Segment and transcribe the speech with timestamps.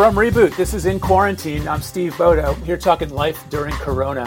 [0.00, 1.68] From Reboot, this is In Quarantine.
[1.68, 4.26] I'm Steve Bodow, here talking life during Corona.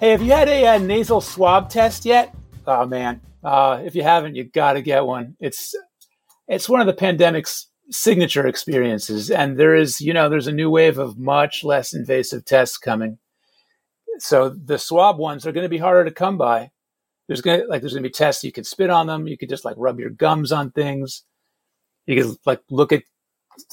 [0.00, 2.34] Hey, have you had a, a nasal swab test yet?
[2.66, 5.36] Oh man, uh, if you haven't, you got to get one.
[5.38, 5.76] It's
[6.48, 10.70] it's one of the pandemic's signature experiences, and there is, you know, there's a new
[10.70, 13.18] wave of much less invasive tests coming.
[14.18, 16.72] So the swab ones are going to be harder to come by.
[17.28, 19.28] There's going to like there's to be tests you can spit on them.
[19.28, 21.22] You could just like rub your gums on things.
[22.06, 23.04] You could like look at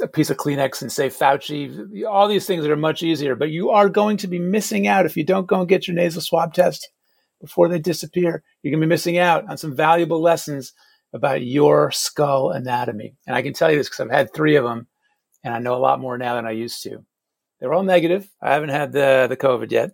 [0.02, 2.06] a piece of Kleenex and say Fauci.
[2.08, 5.06] All these things that are much easier, but you are going to be missing out
[5.06, 6.90] if you don't go and get your nasal swab test
[7.42, 8.44] before they disappear.
[8.62, 10.74] You're going to be missing out on some valuable lessons
[11.14, 13.16] about your skull anatomy.
[13.28, 14.88] And I can tell you this because I've had three of them,
[15.44, 17.06] and I know a lot more now than I used to.
[17.60, 18.28] They're all negative.
[18.42, 19.92] I haven't had the the COVID yet.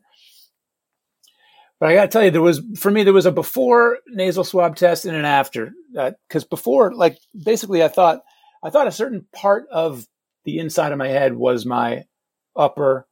[1.80, 4.44] But I got to tell you, there was for me there was a before nasal
[4.44, 5.72] swab test and an after.
[5.94, 8.22] Because uh, before, like basically, I thought
[8.64, 10.08] I thought a certain part of
[10.46, 12.06] the inside of my head was my
[12.56, 13.08] upper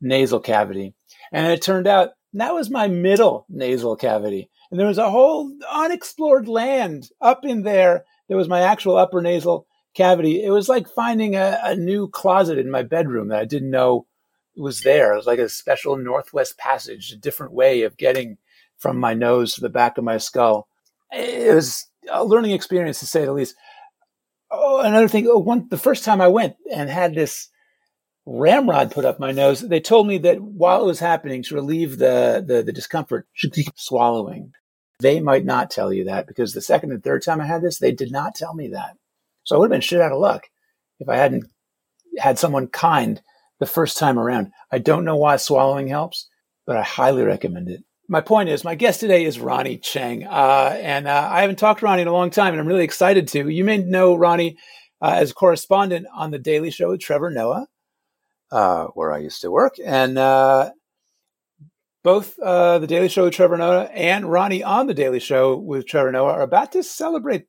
[0.00, 0.94] nasal cavity.
[1.32, 4.50] And it turned out that was my middle nasal cavity.
[4.70, 8.04] And there was a whole unexplored land up in there.
[8.28, 10.42] There was my actual upper nasal cavity.
[10.42, 14.06] It was like finding a, a new closet in my bedroom that I didn't know
[14.56, 15.12] was there.
[15.12, 18.38] It was like a special Northwest passage, a different way of getting
[18.78, 20.68] from my nose to the back of my skull.
[21.12, 23.54] It was a learning experience to say the least.
[24.58, 25.26] Oh, another thing.
[25.28, 27.48] Oh, one the first time I went and had this
[28.24, 31.98] ramrod put up my nose, they told me that while it was happening, to relieve
[31.98, 34.52] the the, the discomfort, should keep swallowing.
[35.00, 37.78] They might not tell you that because the second and third time I had this,
[37.78, 38.96] they did not tell me that.
[39.44, 40.44] So I would have been shit out of luck
[40.98, 41.44] if I hadn't
[42.18, 43.20] had someone kind
[43.60, 44.52] the first time around.
[44.72, 46.28] I don't know why swallowing helps,
[46.66, 50.76] but I highly recommend it my point is, my guest today is Ronny Chieng, uh,
[50.80, 53.28] and uh, I haven't talked to Ronny in a long time, and I'm really excited
[53.28, 53.48] to.
[53.48, 54.56] You may know Ronny
[55.00, 57.66] uh, as a correspondent on the Daily Show with Trevor Noah,
[58.50, 60.70] uh, where I used to work, and uh,
[62.04, 65.86] both uh, the Daily Show with Trevor Noah and Ronny on the Daily Show with
[65.86, 67.46] Trevor Noah are about to celebrate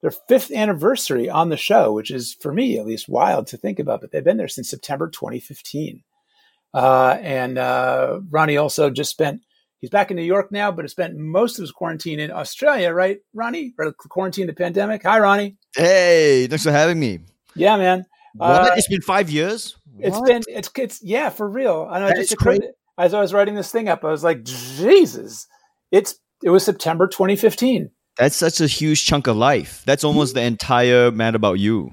[0.00, 3.78] their fifth anniversary on the show, which is for me at least wild to think
[3.78, 4.00] about.
[4.00, 6.02] But they've been there since September 2015,
[6.74, 7.56] and
[8.32, 9.42] Ronny also just spent
[9.82, 12.92] He's back in New York now, but has spent most of his quarantine in Australia,
[12.92, 13.74] right, Ronny?
[13.76, 15.02] Or quarantine the pandemic.
[15.02, 15.56] Hi, Ronny.
[15.74, 17.18] Hey, thanks for having me.
[17.56, 18.06] Yeah, man.
[18.34, 18.48] What?
[18.48, 19.76] Uh, it's been five years.
[19.98, 20.26] It's what?
[20.28, 21.88] been it's it's yeah for real.
[21.90, 22.06] I know.
[22.06, 22.62] That just occurred,
[22.96, 25.48] as I was writing this thing up, I was like, Jesus,
[25.90, 26.14] it's
[26.44, 27.90] it was September 2015.
[28.16, 29.82] That's such a huge chunk of life.
[29.84, 31.90] That's almost the entire Mad About You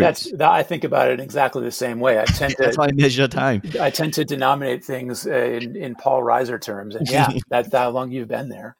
[0.00, 2.18] That's that, I think about it in exactly the same way.
[2.20, 3.62] I tend to that's how I measure time.
[3.80, 7.90] I tend to denominate things uh, in, in Paul Reiser terms, and yeah, that's how
[7.90, 8.76] long you've been there.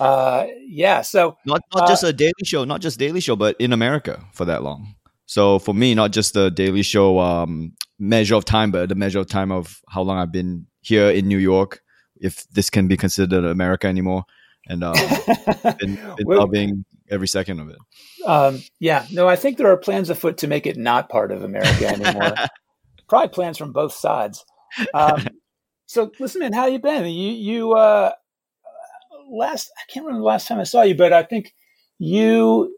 [0.00, 3.56] Uh, yeah, so not not uh, just a daily show, not just daily show, but
[3.58, 4.94] in America for that long.
[5.26, 9.18] So for me, not just the daily show um, measure of time, but the measure
[9.18, 11.82] of time of how long I've been here in New York,
[12.20, 14.24] if this can be considered America anymore,
[14.68, 14.92] and uh,
[15.78, 17.78] been, been loving every second of it.
[18.24, 21.42] Um, yeah, no, I think there are plans afoot to make it not part of
[21.42, 22.34] America anymore.
[23.08, 24.44] Probably plans from both sides.
[24.92, 25.26] Um,
[25.86, 27.04] so, listen, man, how you been?
[27.06, 28.12] You, you, uh,
[29.30, 31.54] last I can't remember the last time I saw you, but I think
[31.98, 32.76] you.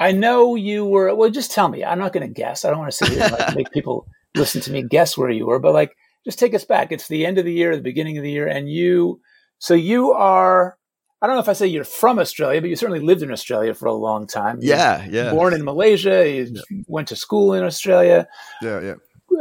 [0.00, 1.14] I know you were.
[1.14, 1.84] Well, just tell me.
[1.84, 2.64] I'm not going to guess.
[2.64, 5.30] I don't want to sit here and like, make people listen to me guess where
[5.30, 6.92] you were, but like, just take us back.
[6.92, 9.20] It's the end of the year, the beginning of the year, and you.
[9.58, 10.78] So you are
[11.20, 13.74] I don't know if I say you're from Australia, but you certainly lived in Australia
[13.74, 14.58] for a long time.
[14.60, 15.30] You yeah, yeah.
[15.30, 16.82] Born in Malaysia, you yeah.
[16.86, 18.28] went to school in Australia.
[18.62, 18.94] Yeah, yeah.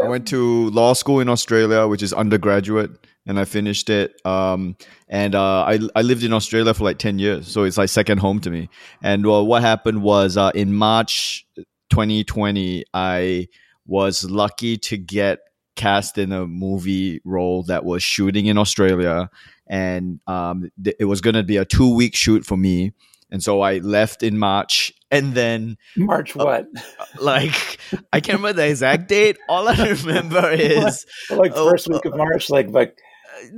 [0.04, 2.92] I went to law school in Australia, which is undergraduate,
[3.26, 4.20] and I finished it.
[4.26, 4.76] Um,
[5.08, 8.20] and uh, I I lived in Australia for like ten years, so it's like second
[8.20, 8.70] home to me.
[9.02, 11.46] And well, what happened was uh, in March
[11.90, 13.48] 2020, I
[13.86, 15.40] was lucky to get
[15.78, 19.30] cast in a movie role that was shooting in Australia
[19.70, 22.94] and um, th- it was going to be a two week shoot for me.
[23.30, 26.68] And so I left in March, and then March uh, what?
[26.78, 27.78] Uh, like
[28.14, 29.38] I can't remember the exact date.
[29.50, 29.76] All I
[30.06, 32.98] remember is like first week of uh, March, like like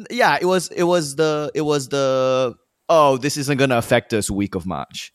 [0.10, 2.56] yeah, it was it was the it was the
[2.90, 5.14] oh this isn't going to affect us week of March.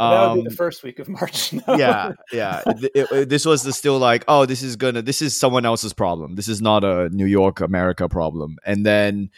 [0.00, 1.52] Um, that would be the um, first week of March.
[1.68, 1.76] No.
[1.76, 2.62] Yeah, yeah.
[2.66, 5.92] it, it, this was the still like, oh, this is gonna, this is someone else's
[5.92, 6.36] problem.
[6.36, 8.56] This is not a New York, America problem.
[8.64, 9.30] And then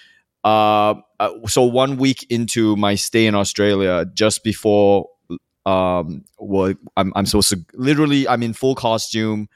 [0.44, 5.08] uh, uh, so one week into my stay in Australia, just before
[5.66, 9.48] um, well, I'm I'm supposed to literally I'm in full costume,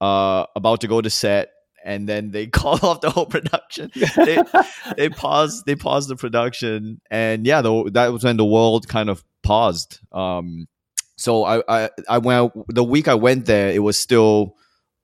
[0.00, 1.50] uh, about to go to set,
[1.84, 3.90] and then they call off the whole production.
[4.16, 4.42] they
[4.96, 9.10] they paused they paused the production, and yeah, the, that was when the world kind
[9.10, 9.98] of paused.
[10.12, 10.68] Um,
[11.16, 14.54] so I, I I went the week I went there, it was still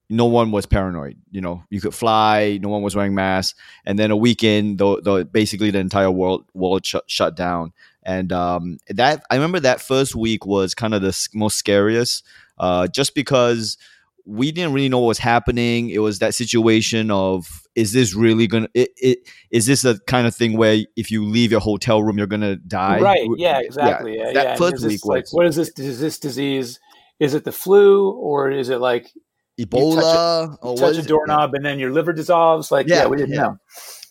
[0.08, 1.16] no one was paranoid.
[1.32, 5.00] You know, you could fly, no one was wearing masks, and then a weekend, the,
[5.02, 7.72] the basically the entire world world shut, shut down.
[8.04, 12.24] And um, that I remember that first week was kind of the most scariest,
[12.56, 13.76] uh, just because
[14.26, 15.88] we didn't really know what was happening.
[15.90, 18.68] It was that situation of is this really gonna?
[18.74, 19.18] It, it
[19.50, 22.56] is this a kind of thing where if you leave your hotel room, you're gonna
[22.56, 23.00] die?
[23.00, 23.26] Right.
[23.36, 23.60] Yeah.
[23.60, 24.16] Exactly.
[24.16, 24.26] Yeah.
[24.26, 24.32] yeah.
[24.32, 25.70] That first week was like, what is this?
[25.78, 26.80] Is this disease?
[27.20, 29.12] Is it the flu or is it like
[29.60, 29.94] Ebola?
[29.94, 32.72] You touch, a, you touch a doorknob and then your liver dissolves.
[32.72, 33.42] Like yeah, yeah we didn't yeah.
[33.42, 33.58] know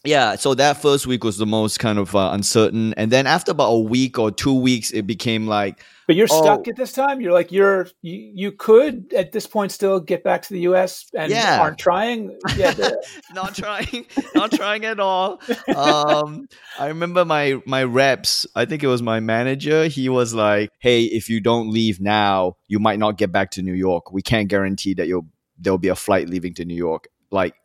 [0.05, 3.51] yeah so that first week was the most kind of uh, uncertain and then after
[3.51, 6.91] about a week or two weeks it became like but you're oh, stuck at this
[6.91, 10.61] time you're like you're you, you could at this point still get back to the
[10.61, 11.59] us and yeah.
[11.61, 12.73] aren't trying yeah
[13.33, 15.39] not trying not trying at all
[15.75, 16.47] um
[16.79, 21.03] i remember my my reps i think it was my manager he was like hey
[21.03, 24.47] if you don't leave now you might not get back to new york we can't
[24.47, 27.55] guarantee that you'll there'll be a flight leaving to new york like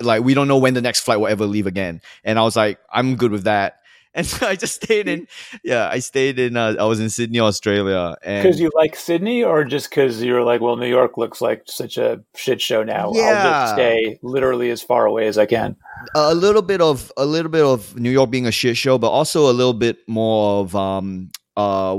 [0.00, 2.00] like we don't know when the next flight will ever leave again.
[2.24, 3.79] And I was like, I'm good with that.
[4.14, 5.28] And so I just stayed in,
[5.62, 8.16] yeah, I stayed in, uh, I was in Sydney, Australia.
[8.22, 11.62] Because you like Sydney or just because you were like, well, New York looks like
[11.66, 13.12] such a shit show now.
[13.14, 13.22] Yeah.
[13.22, 15.76] I'll just stay literally as far away as I can.
[16.14, 19.10] A little bit of, a little bit of New York being a shit show, but
[19.10, 21.98] also a little bit more of, um, uh,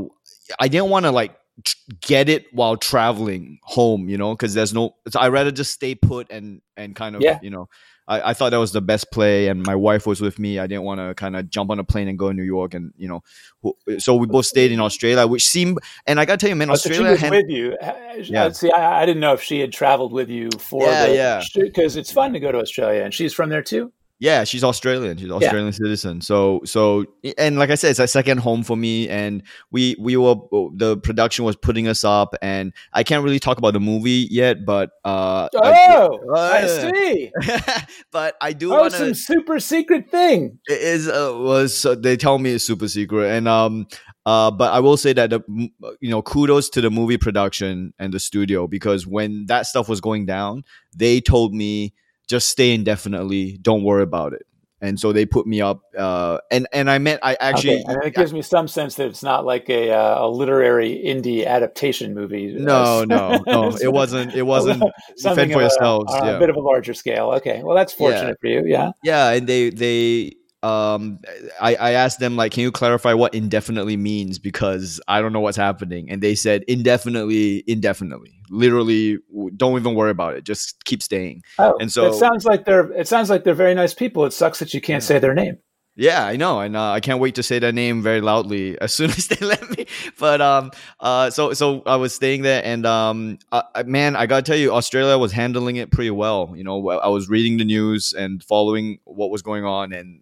[0.59, 1.35] I didn't want to like
[2.01, 4.95] get it while traveling home, you know, because there's no.
[5.15, 7.39] I rather just stay put and and kind of, yeah.
[7.41, 7.69] you know,
[8.07, 10.59] I, I thought that was the best play, and my wife was with me.
[10.59, 12.73] I didn't want to kind of jump on a plane and go to New York,
[12.73, 13.23] and you know,
[13.99, 15.79] so we both stayed in Australia, which seemed.
[16.07, 17.77] And I got to tell you, man, Australia oh, so had, with you.
[17.81, 18.45] Uh, yeah.
[18.45, 21.15] Uh, see, I, I, didn't know if she had traveled with you for yeah, the,
[21.15, 23.93] yeah, because it's fun to go to Australia, and she's from there too.
[24.21, 25.17] Yeah, she's Australian.
[25.17, 25.71] She's an Australian yeah.
[25.71, 26.21] citizen.
[26.21, 27.05] So so
[27.39, 29.09] and like I said, it's a second home for me.
[29.09, 29.41] And
[29.71, 30.35] we we were
[30.75, 34.63] the production was putting us up, and I can't really talk about the movie yet,
[34.63, 36.03] but uh, oh, I,
[36.35, 37.31] uh, I see.
[38.11, 38.71] but I do.
[38.71, 40.59] Oh, wanna, some super secret thing.
[40.67, 43.87] It is uh, was uh, they tell me it's super secret, and um
[44.27, 45.41] uh, but I will say that the
[45.99, 49.99] you know kudos to the movie production and the studio because when that stuff was
[49.99, 50.63] going down,
[50.95, 51.95] they told me
[52.31, 53.57] just stay indefinitely.
[53.57, 54.43] Don't worry about it.
[54.83, 57.83] And so they put me up, uh, and and I meant I actually.
[57.87, 58.07] Okay.
[58.07, 62.15] It gives me some sense that it's not like a uh, a literary indie adaptation
[62.15, 62.51] movie.
[62.53, 63.77] No, no, no.
[63.81, 64.33] It wasn't.
[64.33, 64.81] It wasn't.
[65.21, 66.11] Fend for yourselves.
[66.11, 66.31] A, yeah.
[66.31, 67.29] a bit of a larger scale.
[67.33, 68.41] Okay, well that's fortunate yeah.
[68.41, 68.63] for you.
[68.65, 68.91] Yeah.
[69.03, 70.31] Yeah, and they they
[70.63, 71.19] um
[71.59, 74.39] I, I asked them like can you clarify what indefinitely means?
[74.39, 76.09] Because i don't know what's happening.
[76.09, 78.33] And they said indefinitely indefinitely.
[78.49, 79.19] Literally
[79.55, 80.43] don't even worry about it.
[80.43, 81.41] Just keep staying.
[81.57, 84.25] Oh, and so it sounds like they're it sounds like they're very nice people.
[84.25, 85.07] It sucks that you can't yeah.
[85.07, 85.57] say their name.
[85.97, 88.93] Yeah, I know, and uh, I can't wait to say that name very loudly as
[88.93, 89.85] soon as they let me.
[90.17, 94.41] But um, uh, so so I was staying there, and um, uh, man, I gotta
[94.41, 96.53] tell you, Australia was handling it pretty well.
[96.55, 100.21] You know, I was reading the news and following what was going on, and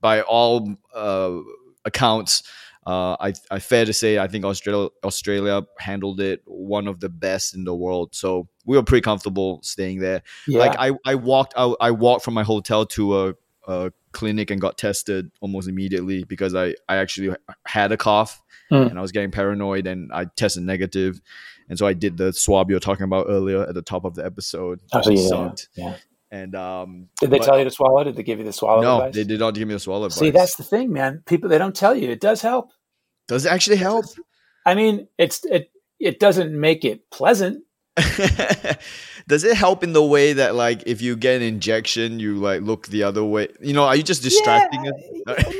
[0.00, 1.38] by all uh,
[1.84, 2.42] accounts,
[2.86, 7.08] uh, I, I fair to say I think Australia Australia handled it one of the
[7.08, 8.14] best in the world.
[8.14, 10.22] So we were pretty comfortable staying there.
[10.48, 10.58] Yeah.
[10.58, 13.34] Like I, I walked out I walked from my hotel to a,
[13.68, 17.34] a, clinic and got tested almost immediately because I, I actually
[17.66, 18.90] had a cough mm.
[18.90, 21.18] and I was getting paranoid and I tested negative.
[21.70, 24.14] And so I did the swab you were talking about earlier at the top of
[24.14, 24.80] the episode.
[24.92, 25.96] Oh, yeah, yeah.
[26.32, 28.02] And um, did they but, tell you to swallow?
[28.04, 28.80] Did they give you the swallow?
[28.80, 29.14] No, advice?
[29.14, 30.08] they did not give me the swallow.
[30.08, 30.40] See, advice.
[30.40, 31.22] that's the thing, man.
[31.26, 32.10] People they don't tell you.
[32.10, 32.70] It does help.
[33.28, 34.06] Does it actually help?
[34.64, 35.70] I mean, it's it
[36.00, 37.64] it doesn't make it pleasant.
[39.28, 42.62] does it help in the way that like if you get an injection you like
[42.62, 44.92] look the other way you know are you just distracting yeah,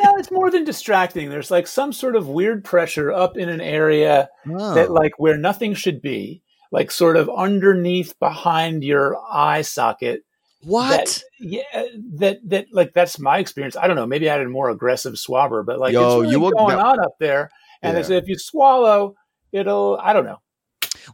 [0.03, 3.61] no it's more than distracting there's like some sort of weird pressure up in an
[3.61, 4.73] area oh.
[4.73, 10.23] that like where nothing should be like sort of underneath behind your eye socket
[10.65, 11.07] what?
[11.07, 11.83] That, yeah,
[12.19, 13.77] that that like that's my experience.
[13.77, 14.07] I don't know.
[14.07, 16.79] Maybe I had a more aggressive swabber, but like Yo, it's really you will, going
[16.79, 17.51] on up there.
[17.83, 18.17] And yeah.
[18.17, 19.15] if you swallow,
[19.51, 19.99] it'll.
[20.01, 20.39] I don't know.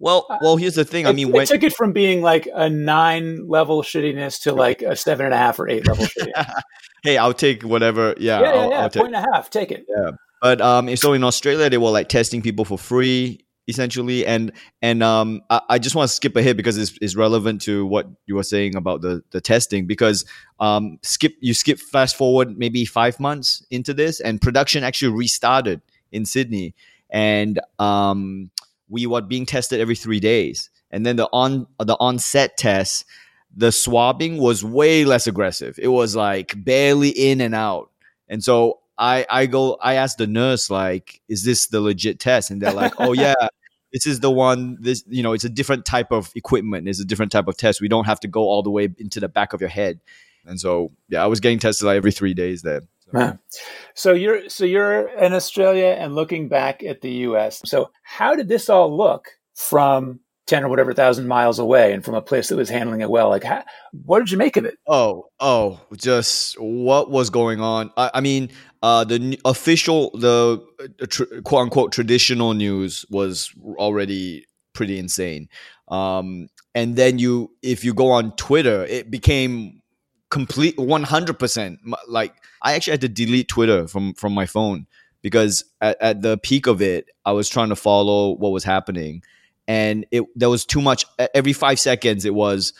[0.01, 1.07] Well, uh, well, here's the thing.
[1.07, 4.83] I mean, it, when, took it from being like a nine level shittiness to like
[4.83, 6.53] a seven and a half or eight level shittiness.
[7.03, 8.15] hey, I'll take whatever.
[8.19, 8.81] Yeah, yeah, yeah, I'll, yeah.
[8.83, 9.51] I'll point and a half.
[9.51, 9.87] Take it.
[9.89, 10.11] Yeah.
[10.43, 14.51] But um, so in Australia, they were like testing people for free essentially and
[14.83, 18.09] and um I, I just want to skip ahead because it's, it's relevant to what
[18.27, 20.25] you were saying about the the testing because
[20.59, 25.83] um skip you skip fast forward maybe five months into this and production actually restarted
[26.11, 26.75] in Sydney.
[27.11, 28.51] And um
[28.89, 30.71] we were being tested every three days.
[30.91, 33.05] And then the on the on-set test
[33.55, 35.79] the swabbing was way less aggressive.
[35.79, 37.91] It was like barely in and out.
[38.29, 42.51] And so I I go I asked the nurse like, is this the legit test?
[42.51, 43.35] And they're like, oh yeah,
[43.93, 44.77] this is the one.
[44.81, 46.89] This you know, it's a different type of equipment.
[46.89, 47.81] It's a different type of test.
[47.81, 50.01] We don't have to go all the way into the back of your head.
[50.45, 52.83] And so, yeah, I was getting tested like every three days there.
[53.13, 53.39] So.
[53.95, 57.63] so you're so you're in Australia and looking back at the U.S.
[57.65, 62.15] So how did this all look from 10 or whatever thousand miles away and from
[62.15, 63.63] a place that was handling it well like how,
[64.05, 68.21] what did you make of it oh oh just what was going on i, I
[68.23, 68.49] mean
[68.83, 75.49] uh, the official the uh, tr- quote unquote traditional news was already pretty insane.
[75.89, 79.83] Um, and then you if you go on twitter it became
[80.31, 84.87] complete 100% like i actually had to delete twitter from from my phone
[85.23, 89.23] because at, at the peak of it i was trying to follow what was happening.
[89.67, 91.05] And it there was too much
[91.35, 92.73] every 5 seconds it was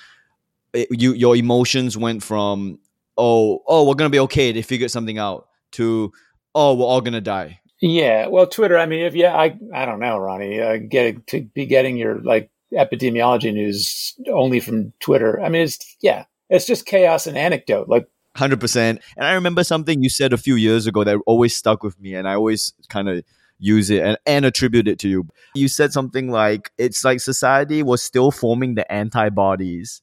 [0.73, 2.79] it, you your emotions went from
[3.19, 6.13] oh oh we're going to be okay they figured something out to
[6.55, 10.01] oh we're all to die yeah well twitter i mean if yeah i i don't
[10.01, 15.49] know ronny uh, get to be getting your like epidemiology news only from twitter i
[15.49, 20.11] mean it's yeah it's just chaos and anecdote like 100% and i remember something you
[20.11, 23.25] said a few years ago that always stuck with me and i always kind of
[23.59, 25.27] use it and, and attribute it to you.
[25.55, 30.03] You said something like it's like society was still forming the antibodies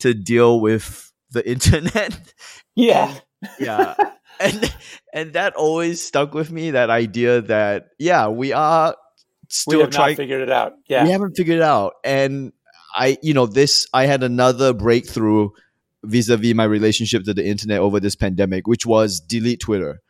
[0.00, 2.34] to deal with the internet.
[2.74, 3.14] Yeah.
[3.58, 3.94] yeah.
[4.42, 4.74] and
[5.12, 8.96] and that always stuck with me that idea that yeah, we are
[9.48, 10.74] still we have trying figured it out.
[10.88, 11.04] Yeah.
[11.04, 11.94] We haven't figured it out.
[12.04, 12.52] And
[12.94, 15.50] I you know, this I had another breakthrough
[16.02, 20.00] vis-a-vis my relationship to the internet over this pandemic, which was delete Twitter.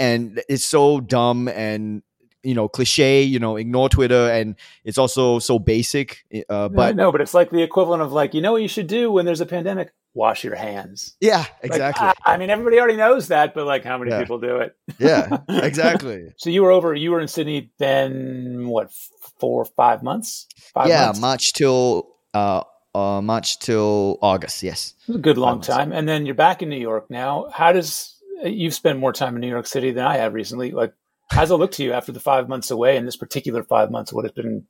[0.00, 2.02] And it's so dumb and
[2.42, 7.10] you know cliche you know ignore twitter and it's also so basic uh, but no
[7.10, 9.40] but it's like the equivalent of like you know what you should do when there's
[9.40, 13.54] a pandemic wash your hands yeah exactly like, I, I, mean everybody already knows that
[13.54, 14.20] but like how many yeah.
[14.20, 18.90] people do it yeah exactly so you were over you were in sydney then what
[19.38, 21.20] four or five months five yeah months?
[21.20, 22.62] march till uh
[22.94, 24.62] uh, March till August.
[24.62, 27.50] Yes, a good long time, and then you're back in New York now.
[27.52, 30.70] How does you've spent more time in New York City than I have recently?
[30.70, 30.94] Like,
[31.28, 34.12] How's it look to you after the five months away and this particular five months,
[34.12, 34.64] what it's been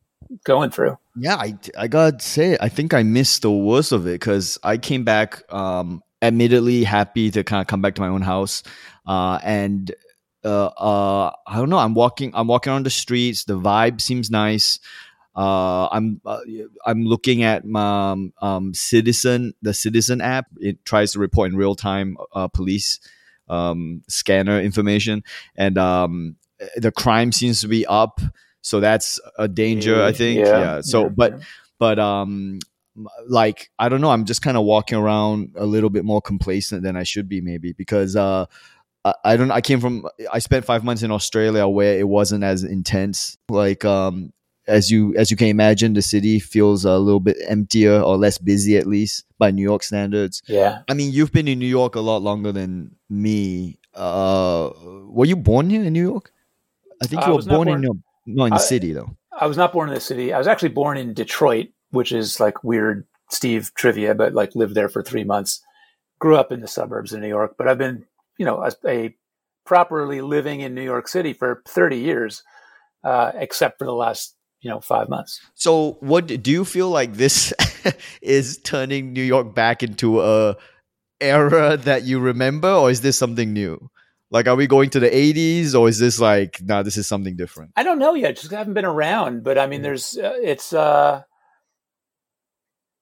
[0.44, 0.98] going through?
[1.16, 4.58] Yeah, I, I got to say, I think I missed the worst of it because
[4.62, 8.62] I came back um, admittedly happy to kind of come back to my own house.
[9.06, 9.94] Uh, and
[10.44, 13.44] uh, uh, I don't know, I'm walking, I'm walking on the streets.
[13.44, 14.78] The vibe seems nice.
[15.36, 16.38] Uh, I'm uh,
[16.86, 20.46] I'm looking at my um, um, citizen the citizen app.
[20.56, 23.00] It tries to report in real time uh, police
[23.50, 26.36] um, scanner information, and um,
[26.76, 28.18] the crime seems to be up
[28.66, 30.80] so that's a danger i think yeah, yeah.
[30.80, 31.40] so yeah, but
[31.78, 32.58] but um
[33.28, 36.82] like i don't know i'm just kind of walking around a little bit more complacent
[36.82, 38.44] than i should be maybe because uh
[39.24, 42.64] I don't I came from I spent 5 months in Australia where it wasn't as
[42.64, 44.32] intense like um
[44.66, 48.36] as you as you can imagine the city feels a little bit emptier or less
[48.36, 50.42] busy at least by New York standards.
[50.48, 50.80] Yeah.
[50.88, 53.78] I mean you've been in New York a lot longer than me.
[53.94, 54.70] Uh
[55.06, 56.32] were you born here in New York?
[57.00, 57.94] I think you were born, born, in your,
[58.26, 59.16] not in the I, city though.
[59.38, 60.32] I was not born in the city.
[60.32, 64.74] I was actually born in Detroit, which is like weird Steve trivia, but like lived
[64.74, 65.62] there for three months.
[66.18, 68.04] Grew up in the suburbs of New York, but I've been,
[68.38, 69.14] you know, a, a
[69.66, 72.42] properly living in New York City for 30 years,
[73.04, 75.40] uh, except for the last, you know, five months.
[75.54, 77.52] So, what do you feel like this
[78.22, 80.56] is turning New York back into a
[81.20, 83.90] era that you remember, or is this something new?
[84.30, 87.36] Like, are we going to the 80s or is this like, nah, this is something
[87.36, 87.70] different?
[87.76, 88.36] I don't know yet.
[88.36, 89.44] Just haven't been around.
[89.44, 91.22] But I mean, there's, uh, it's, uh,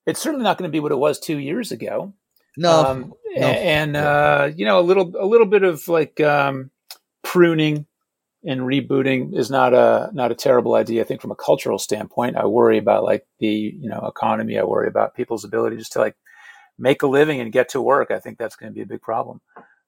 [0.07, 2.13] it's certainly not going to be what it was two years ago.
[2.57, 3.47] No, um, no.
[3.47, 6.71] and uh, you know, a little, a little bit of like um,
[7.23, 7.87] pruning
[8.45, 11.01] and rebooting is not a not a terrible idea.
[11.01, 14.59] I think from a cultural standpoint, I worry about like the you know economy.
[14.59, 16.17] I worry about people's ability just to like
[16.79, 18.11] make a living and get to work.
[18.11, 19.41] I think that's going to be a big problem.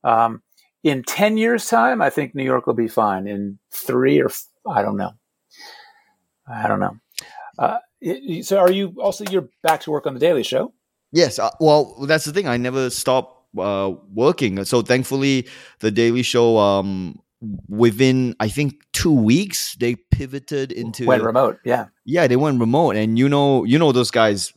[0.03, 0.43] Um,
[0.83, 3.27] in 10 years time i think new york will be fine.
[3.27, 4.31] In three or
[4.69, 5.13] I don't know.
[6.49, 6.97] I don't know.
[7.59, 7.79] Uh,
[8.43, 10.73] so are you also you're back to work on the daily show?
[11.13, 12.49] Yes uh, well that's the thing.
[12.49, 14.65] I never stop uh, working.
[14.65, 15.49] So thankfully
[15.81, 17.21] the daily show um,
[17.69, 21.87] within i think two weeks they pivoted into went remote yeah.
[22.07, 22.97] Yeah they went remote.
[22.97, 24.53] And you know you know those guys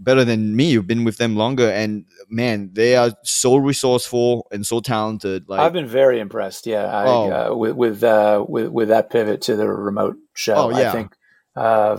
[0.00, 0.70] better than me.
[0.70, 5.44] You've been with them longer, and man, they are so resourceful and so talented.
[5.48, 6.66] Like I've been very impressed.
[6.66, 7.30] Yeah, I, oh.
[7.30, 10.54] uh, with with, uh, with with that pivot to the remote show.
[10.54, 10.88] Oh, yeah.
[10.88, 11.14] I think
[11.54, 11.98] uh,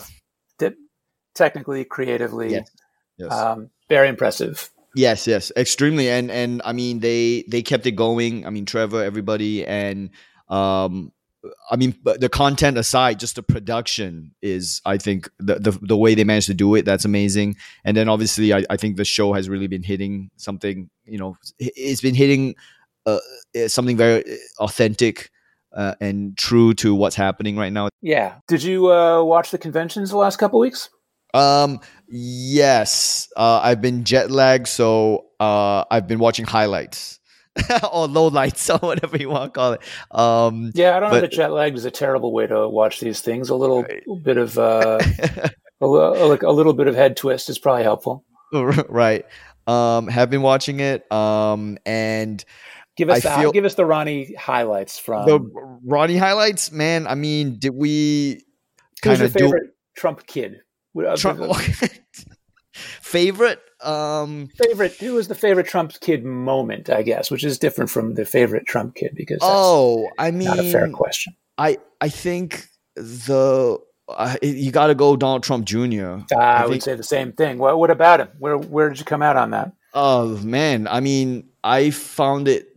[1.35, 2.69] technically, creatively, yes.
[3.17, 3.31] Yes.
[3.31, 4.69] Um, very impressive.
[4.95, 8.45] Yes, yes, extremely, and and I mean they they kept it going.
[8.45, 10.09] I mean Trevor, everybody, and
[10.49, 11.13] um,
[11.71, 16.13] I mean, the content aside, just the production is, I think, the, the, the way
[16.13, 17.55] they managed to do it, that's amazing.
[17.83, 21.37] And then obviously, I, I think the show has really been hitting something, you know,
[21.57, 22.55] it's been hitting
[23.05, 23.19] uh,
[23.67, 24.23] something very
[24.59, 25.31] authentic
[25.73, 27.89] uh, and true to what's happening right now.
[28.01, 28.35] Yeah.
[28.47, 30.89] Did you uh, watch the conventions the last couple weeks?
[31.33, 31.79] Um.
[32.13, 33.29] Yes.
[33.37, 37.20] Uh, I've been jet lagged, so uh, I've been watching highlights.
[37.91, 39.81] or low lights or whatever you want to call it.
[40.11, 42.99] Um, yeah, I don't but, know that jet lag is a terrible way to watch
[42.99, 43.49] these things.
[43.49, 44.03] A little right.
[44.23, 44.99] bit of uh,
[45.81, 48.25] a, like a little bit of head twist is probably helpful.
[48.53, 49.25] Right.
[49.67, 51.09] Um, have been watching it.
[51.11, 52.43] Um, and
[52.97, 55.39] give us the, feel, give us the Ronny highlights from the
[55.85, 56.71] Ronny highlights.
[56.71, 58.43] Man, I mean, did we
[59.01, 59.53] kind of do
[59.95, 60.61] Trump kid?
[61.15, 61.39] Trump,
[63.01, 67.89] favorite um favorite who was the favorite trump kid moment i guess which is different
[67.89, 71.35] from the favorite trump kid because oh i mean not a fair question.
[71.57, 76.65] I i think the uh, you got to go donald trump jr uh, i, I
[76.67, 77.57] would say the same thing.
[77.57, 78.29] What, what about him?
[78.39, 79.73] Where where did you come out on that?
[79.93, 80.87] Oh man.
[80.87, 82.67] I mean i found it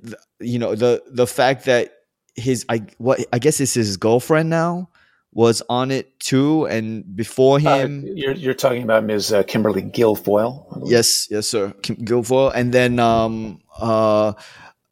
[0.41, 1.93] you know the the fact that
[2.37, 4.89] his i what i guess it's his girlfriend now
[5.35, 9.33] was on it too, and before uh, him, uh, you're, you're talking about Ms.
[9.33, 10.83] Uh, Kimberly Guilfoyle.
[10.85, 14.33] Yes, yes, sir, Kim Guilfoyle, and then um, uh,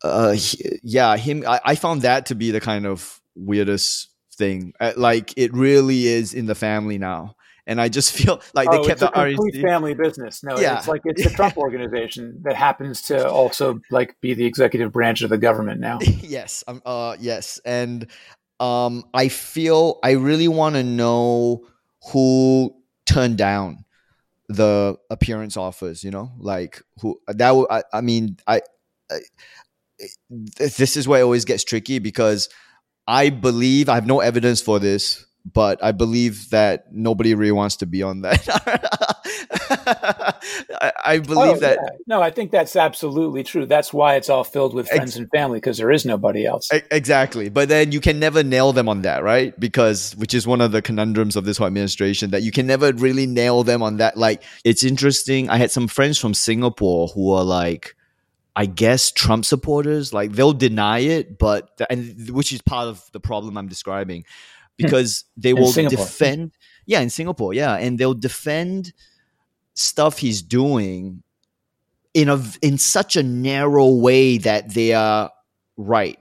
[0.03, 1.45] uh, he, yeah, him.
[1.47, 4.73] I, I, found that to be the kind of weirdest thing.
[4.81, 7.37] Uh, like it really is in the family now.
[7.65, 10.43] And I just feel like oh, they kept it's a the complete family business.
[10.43, 10.79] No, yeah.
[10.79, 15.23] it's like it's the Trump organization that happens to also like be the executive branch
[15.23, 15.99] of the government now.
[16.03, 18.09] yes, um, uh, yes, and
[18.63, 21.67] um, I feel I really want to know
[22.13, 22.73] who
[23.07, 23.85] turned down
[24.49, 26.05] the appearance offers.
[26.05, 27.67] You know, like who that.
[27.71, 28.63] I, I mean, I,
[29.11, 29.19] I
[30.57, 32.49] this is where it always gets tricky because
[33.09, 37.77] I believe I have no evidence for this, but I believe that nobody really wants
[37.77, 38.49] to be on that.
[40.81, 41.79] I, I, oh, believe oh, that.
[41.83, 41.89] Yeah.
[42.07, 43.67] No, I think that's absolutely true.
[43.67, 46.71] That's why it's all filled with friends Ex- and family because there is nobody else.
[46.91, 47.49] Exactly.
[47.49, 49.59] But then you can never nail them on that, right?
[49.59, 52.93] Because, which is one of the conundrums of this whole administration, that you can never
[52.93, 54.17] really nail them on that.
[54.17, 55.51] Like, it's interesting.
[55.51, 57.97] I had some friends from Singapore who are like,
[58.55, 63.21] I guess Trump supporters, like they'll deny it, but and which is part of the
[63.21, 64.25] problem I'm describing.
[64.77, 66.53] Because they will defend.
[66.87, 68.93] Yeah, in Singapore, yeah, and they'll defend
[69.75, 71.23] stuff he's doing
[72.15, 75.31] in a in such a narrow way that they are
[75.77, 76.19] right.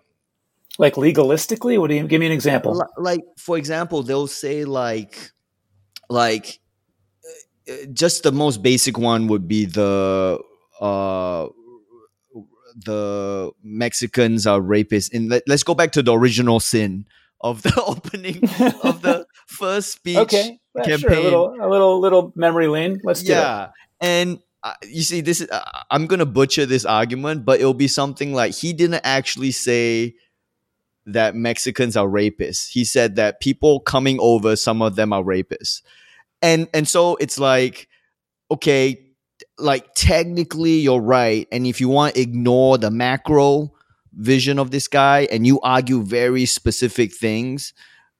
[0.78, 1.80] Like legalistically?
[1.80, 2.82] What do you give me an example.
[2.98, 5.32] Like for example they'll say like
[6.10, 6.60] like
[7.70, 10.40] uh, just the most basic one would be the
[10.80, 11.48] uh
[12.76, 15.14] the mexicans are rapists.
[15.14, 17.06] And let, us go back to the original sin
[17.41, 18.38] of the opening
[18.84, 20.99] of the first speech okay yeah, campaign.
[21.01, 21.19] Sure.
[21.19, 23.01] A little, a little, little memory lane.
[23.04, 23.36] Let's do it.
[23.36, 23.65] yeah.
[23.65, 23.71] it.
[23.99, 27.88] And uh, you see, this is uh, I'm gonna butcher this argument, but it'll be
[27.88, 30.15] something like he didn't actually say
[31.08, 32.69] that Mexicans are rapists.
[32.69, 35.82] He said that people coming over, some of them are rapists,
[36.41, 37.88] and and so it's like,
[38.51, 39.04] okay,
[39.58, 43.73] like technically you're right, and if you want to ignore the macro
[44.13, 47.74] vision of this guy and you argue very specific things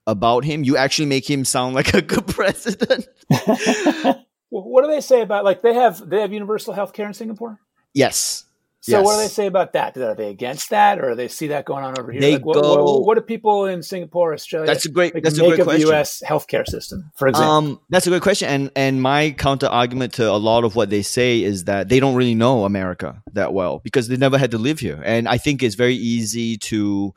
[0.08, 3.08] about him, you actually make him sound like a good president.
[4.50, 7.60] what do they say about like they have they have universal health care in Singapore?
[7.94, 8.46] Yes.
[8.84, 9.06] So yes.
[9.06, 9.96] what do they say about that?
[9.96, 12.20] Are they against that, or do they see that going on over here?
[12.20, 14.66] They like, what, go, what, what, do people in Singapore, Australia?
[14.66, 15.14] That's a great.
[15.14, 15.82] Like, that's a great question.
[15.82, 16.24] The U.S.
[16.26, 17.52] healthcare system, for example.
[17.52, 20.90] Um, that's a great question, and and my counter argument to a lot of what
[20.90, 24.50] they say is that they don't really know America that well because they never had
[24.50, 27.14] to live here, and I think it's very easy to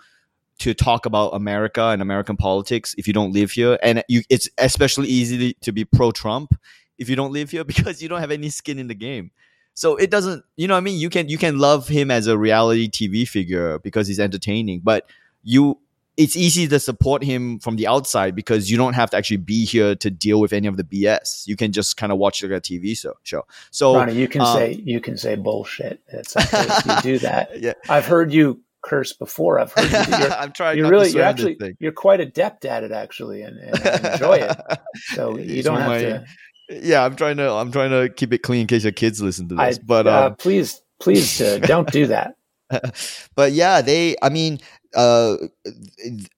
[0.58, 4.50] to talk about America and American politics if you don't live here, and you, it's
[4.58, 6.54] especially easy to be pro Trump
[6.98, 9.30] if you don't live here because you don't have any skin in the game.
[9.74, 12.38] So it doesn't, you know, I mean, you can you can love him as a
[12.38, 15.08] reality TV figure because he's entertaining, but
[15.42, 15.78] you
[16.16, 19.64] it's easy to support him from the outside because you don't have to actually be
[19.64, 21.46] here to deal with any of the BS.
[21.46, 23.14] You can just kind of watch like a TV show.
[23.24, 23.42] show.
[23.70, 26.00] So, Ronny, you can um, say you can say bullshit.
[26.08, 27.50] It's okay if you do that.
[27.60, 27.72] yeah.
[27.88, 29.58] I've heard you curse before.
[29.58, 30.18] I've heard you.
[30.18, 30.78] You're, I'm trying.
[30.78, 34.56] You're really, you're actually, you're quite adept at it, actually, and, and I enjoy it.
[35.14, 36.24] So you don't have my, to.
[36.68, 37.50] Yeah, I'm trying to.
[37.50, 39.78] I'm trying to keep it clean in case your kids listen to this.
[39.78, 42.36] I, but uh, um, please, please uh, don't do that.
[43.34, 44.16] but yeah, they.
[44.22, 44.60] I mean,
[44.94, 45.36] uh,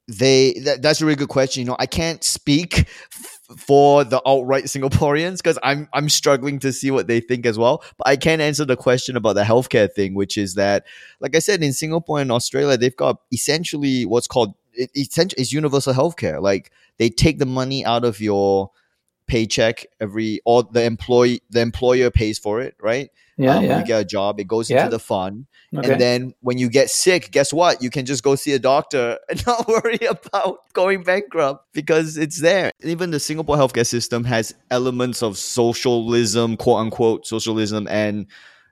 [0.09, 0.55] they.
[0.65, 1.61] That, that's a really good question.
[1.61, 2.89] You know, I can't speak
[3.57, 7.85] for the outright Singaporeans because I'm I'm struggling to see what they think as well.
[7.97, 10.85] But I can answer the question about the healthcare thing, which is that,
[11.21, 15.53] like I said, in Singapore and Australia, they've got essentially what's called it, essentially it's
[15.53, 16.43] universal healthcare.
[16.43, 18.71] Like they take the money out of your
[19.27, 23.11] paycheck every all the employee the employer pays for it, right?
[23.39, 23.79] Yeah, um, yeah.
[23.81, 24.85] You get a job, it goes Yeah.
[24.85, 25.93] into the fund, Okay.
[25.93, 27.83] and then when you get sick, guess what?
[27.83, 32.41] You can just go see a doctor and not worry about going bankrupt because it's
[32.41, 32.71] there.
[32.83, 38.27] Even the Singapore healthcare system has elements of socialism, quote unquote, socialism and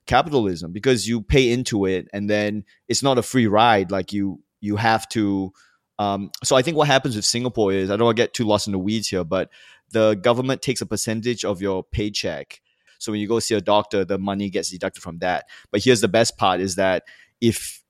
[0.07, 3.91] capitalism because you pay into it and then it's not a free ride.
[3.91, 5.53] Like you, you have to.
[5.99, 8.45] Um, so I think what happens with Singapore is I don't want to get too
[8.45, 9.49] lost in the weeds here, but
[9.95, 12.61] the government takes a percentage of your paycheck.
[12.99, 15.47] So when you go see a doctor, the money gets deducted from that.
[15.71, 17.05] But here's the best part is that
[17.41, 17.83] if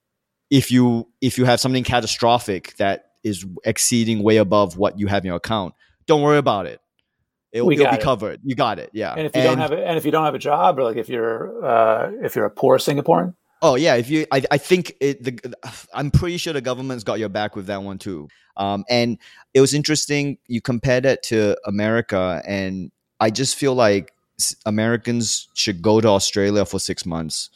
[0.50, 5.24] if you if you have something catastrophic that is exceeding way above what you have
[5.24, 5.74] in your account,
[6.06, 6.80] don't worry about it.
[7.52, 8.00] It'll, it'll be it.
[8.00, 8.40] covered.
[8.44, 8.90] You got it.
[8.92, 9.14] Yeah.
[9.16, 10.96] and if you don't have a, and if you don't have a job, or like
[10.96, 13.34] if you're uh, if you're a poor Singaporean,
[13.66, 15.24] Oh yeah, if you, I, I think it.
[15.24, 15.57] The,
[15.94, 18.29] I'm pretty sure the government's got your back with that one too.
[18.59, 19.16] Um, and
[19.55, 20.37] it was interesting.
[20.48, 24.12] You compared it to America, and I just feel like
[24.66, 27.48] Americans should go to Australia for six months.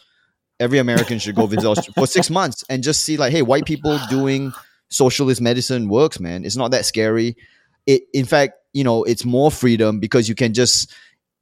[0.58, 3.66] Every American should go visit Aust- for six months and just see like, hey, white
[3.66, 4.50] people doing
[4.88, 6.42] socialist medicine works, man.
[6.42, 7.36] It's not that scary.
[7.86, 10.90] It, in fact, you know, it's more freedom because you can just,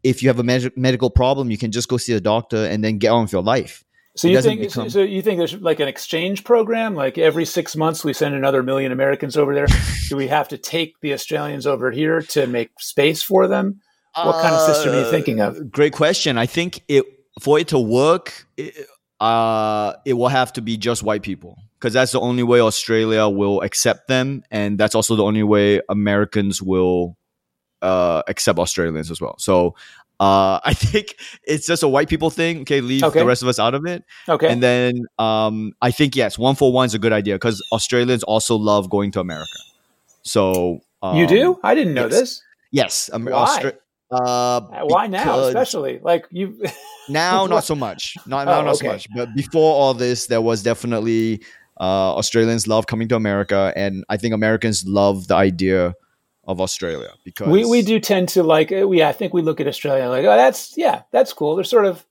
[0.02, 2.82] if you have a med- medical problem, you can just go see a doctor and
[2.82, 3.84] then get on with your life.
[4.16, 7.44] So It you think become- so you think there's like an exchange program, like every
[7.44, 9.66] six months we send another million Americans over there.
[10.08, 13.80] Do we have to take the Australians over here to make space for them?
[14.14, 15.70] What kind of system are you Uh, thinking of?
[15.70, 16.38] Great question.
[16.38, 17.04] I think it
[17.42, 18.74] for it to work, it,
[19.20, 23.28] uh, it will have to be just white people because that's the only way Australia
[23.28, 27.16] will accept them, and that's also the only way Americans will
[27.82, 29.36] uh, accept Australians as well.
[29.38, 29.74] So.
[30.18, 32.60] Uh, I think it's just a white people thing.
[32.62, 33.20] Okay, leave Okay.
[33.20, 34.04] the rest of us out of it.
[34.28, 37.62] Okay, And then um, I think yes, one for one is a good idea because
[37.72, 39.58] Australians also love going to America.
[40.22, 41.60] So um, you do?
[41.62, 42.12] I didn't know yes.
[42.12, 42.42] this.
[42.72, 43.32] Yes, um, Why?
[43.32, 43.76] Austra-
[44.10, 46.62] uh, Why now, especially like you?
[47.08, 48.86] now not so much not Oh, now not okay.
[48.86, 51.40] so much but before all this there was definitely
[51.80, 55.94] uh, australians love coming to america and i think americans love the idea
[56.46, 59.60] of australia because we we do tend to like uh, we I think we look
[59.60, 62.04] at Australia like oh that's yeah that's cool they're sort of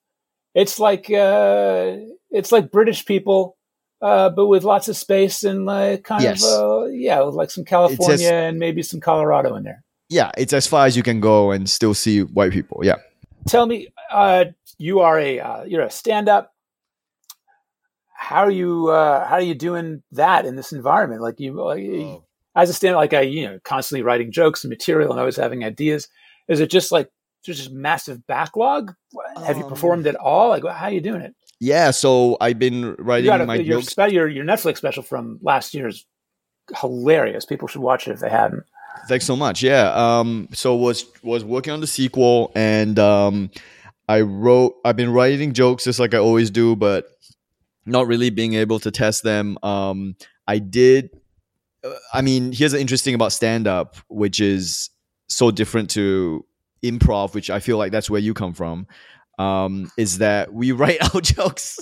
[0.54, 1.96] it's like uh
[2.32, 3.56] it's like British people
[4.02, 6.44] uh but with lots of space and like kind Yes.
[6.44, 9.84] of uh yeah like some California just- and maybe some Colorado in there.
[10.10, 12.96] yeah it's as far as you can go and still see white people yeah
[13.48, 14.46] Tell me uh
[14.78, 16.52] you are a uh, you're a stand up
[18.14, 21.80] how are you uh how are you doing that in this environment like you like,
[21.86, 22.25] Oh.
[22.56, 25.64] As a stand like I you know constantly writing jokes and material and always having
[25.64, 26.08] ideas
[26.48, 27.10] is it just like
[27.46, 28.94] there's just massive backlog
[29.46, 32.60] have you Um, performed at all like how are you doing it yeah so i've
[32.60, 35.88] been you writing got my your, jokes spe- your your Netflix special from last year
[35.88, 36.06] is
[36.80, 38.64] hilarious people should watch it if they haven't
[39.08, 39.62] Thanks so much.
[39.62, 39.92] Yeah.
[39.94, 40.48] Um.
[40.54, 43.52] So was was working on the sequel, and um,
[44.08, 44.76] I wrote.
[44.84, 47.06] I've been writing jokes just like I always do, but
[47.86, 49.58] not really being able to test them.
[49.64, 50.16] Um.
[50.48, 51.10] I did.
[52.14, 54.90] I mean, here's the interesting about stand up, which is
[55.30, 56.46] so different to
[56.84, 58.88] improv, which I feel like that's where you come from.
[59.38, 61.78] Um, is that we write our jokes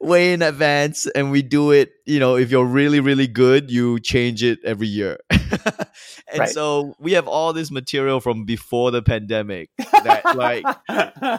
[0.00, 4.00] way in advance and we do it, you know, if you're really, really good, you
[4.00, 5.18] change it every year.
[5.30, 6.48] and Right.
[6.48, 10.64] so we have all this material from before the pandemic that like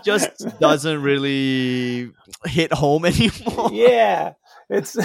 [0.03, 2.11] just doesn't really
[2.45, 3.69] hit home anymore.
[3.73, 4.33] yeah
[4.69, 4.95] it's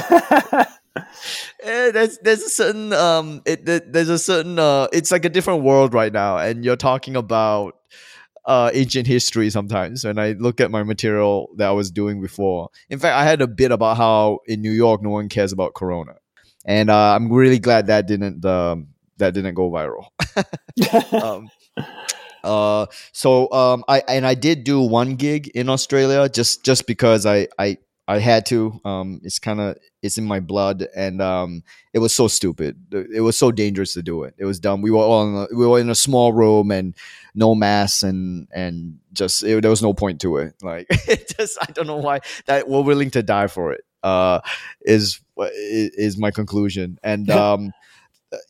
[1.65, 5.95] there's there's a certain um it there's a certain uh it's like a different world
[5.95, 7.77] right now and you're talking about
[8.45, 12.71] uh ancient history sometimes and I look at my material that I was doing before.
[12.91, 15.75] In fact, I had a bit about how in New York no one cares about
[15.75, 16.15] corona.
[16.65, 20.07] And uh, I'm really glad that didn't um that didn't go viral.
[21.23, 21.49] um
[22.43, 27.25] uh so um I and I did do one gig in Australia just just because
[27.25, 27.79] I I
[28.13, 32.15] I had to um it's kind of it's in my blood and um it was
[32.15, 32.77] so stupid.
[32.93, 34.35] It was so dangerous to do it.
[34.39, 34.83] It was dumb.
[34.83, 36.95] We were all in a, we were in a small room and
[37.35, 40.55] no masks and and just it, there was no point to it.
[40.63, 44.41] Like it just I don't know why that we're willing to die for it uh
[44.83, 46.99] is is, my conclusion.
[47.03, 47.73] And um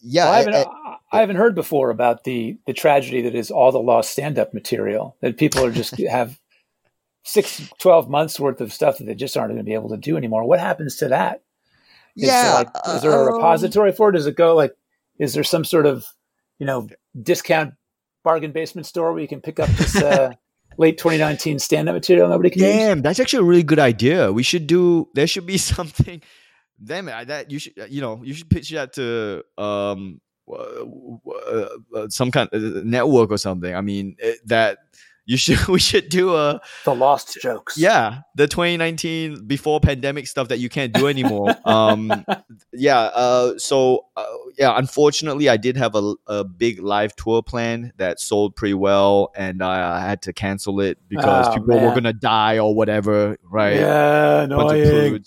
[0.03, 3.51] yeah Well, I, haven't, I- I haven't heard before about the the tragedy that is
[3.51, 6.39] all the lost stand up material that people are just have
[7.23, 9.97] six, 12 months worth of stuff that they just aren't going to be able to
[9.97, 10.45] do anymore.
[10.45, 11.43] What happens to that?
[12.17, 14.13] Is there, yeah like, is there a um, repository for it?
[14.13, 14.75] Does it go like,
[15.19, 16.07] is there some sort of,
[16.59, 16.89] you know,
[17.21, 17.75] discount
[18.25, 20.33] bargain basement store where you can pick up this uh,
[20.79, 22.69] late 2019 stand up material nobody can use?
[22.69, 24.33] Damn, that's actually a really good idea.
[24.33, 25.09] We should do.
[25.15, 26.23] There should be something
[26.85, 32.09] damn it, that you should you know you should pitch that to um uh, uh,
[32.09, 33.75] some kind of network or something.
[33.75, 34.79] I mean it, that
[35.25, 37.79] you should we should do a the lost jokes.
[37.79, 41.55] Yeah, the 2019 before pandemic stuff that you can't do anymore.
[41.65, 42.25] um,
[42.73, 43.01] yeah.
[43.01, 44.25] Uh, so uh,
[44.59, 49.33] yeah, unfortunately, I did have a, a big live tour plan that sold pretty well,
[49.37, 51.85] and I, I had to cancel it because oh, people man.
[51.85, 53.37] were gonna die or whatever.
[53.43, 53.77] Right?
[53.77, 55.25] Yeah, annoying.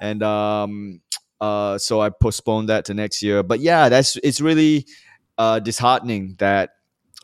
[0.00, 1.00] And um,
[1.40, 3.44] uh, so I postponed that to next year.
[3.44, 4.86] But yeah, that's it's really
[5.38, 6.70] uh disheartening that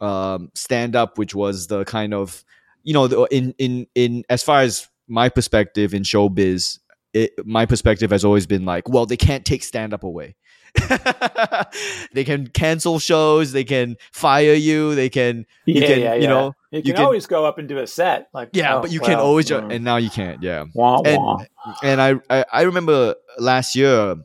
[0.01, 2.45] um, stand up, which was the kind of
[2.85, 6.79] you know in in in as far as my perspective in showbiz,
[7.15, 10.37] it, my perspective has always been like, well, they can't take stand up away.
[12.13, 13.53] they can cancel shows.
[13.53, 14.95] They can fire you.
[14.95, 17.59] They can, yeah, you can, yeah, you know, you can, you can, always go up
[17.59, 18.29] and do a set.
[18.35, 19.75] Like, yeah, oh, but you well, can always, mm.
[19.75, 20.43] and now you can't.
[20.43, 21.45] Yeah, wah, and wah.
[21.83, 24.17] and I, I I remember last year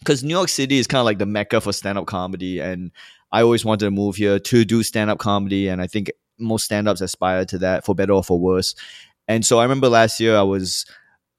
[0.00, 2.90] because New York City is kind of like the mecca for stand up comedy, and
[3.32, 6.64] I always wanted to move here to do stand up comedy, and I think most
[6.64, 8.74] stand ups aspire to that for better or for worse.
[9.26, 10.86] And so I remember last year I was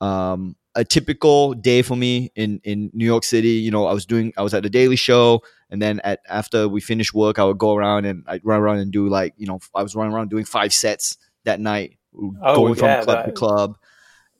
[0.01, 3.49] um, a typical day for me in in New York City.
[3.49, 6.67] You know, I was doing I was at the Daily Show, and then at after
[6.67, 9.47] we finished work, I would go around and I'd run around and do like you
[9.47, 13.17] know I was running around doing five sets that night, oh, going yeah, from club
[13.17, 13.77] that, to club.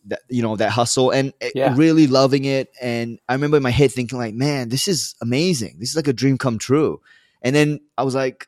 [0.05, 1.75] That you know that hustle and Yeah.
[1.75, 5.77] really loving it, and I remember in my head thinking like, man, this is amazing.
[5.79, 7.01] This is like a dream come true.
[7.41, 8.47] And then I was like,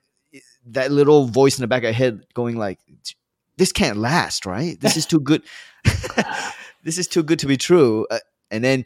[0.67, 2.79] that little voice in the back of my head going like,
[3.57, 4.79] this can't last, right?
[4.79, 5.43] This is too good.
[6.83, 8.07] this is too good to be true.
[8.09, 8.85] Uh, and then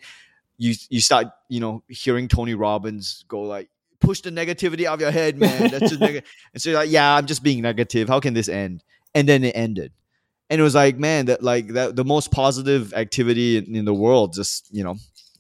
[0.58, 5.02] you you start you know hearing Tony Robbins go like, push the negativity out of
[5.02, 5.72] your head, man.
[5.72, 6.24] That's just neg-.
[6.54, 8.08] and so you're like, yeah, I'm just being negative.
[8.08, 8.84] How can this end?
[9.14, 9.92] And then it ended.
[10.50, 13.94] And it was like, man, that like that the most positive activity in, in the
[13.94, 14.34] world.
[14.34, 14.96] Just you know,